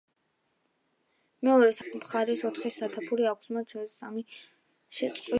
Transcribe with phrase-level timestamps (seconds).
[1.47, 5.29] მეორე სართულს სხვადასხვა მხარეს ოთხი სათოფური აქვს, მათ შორის სამი შეწყვილებულია.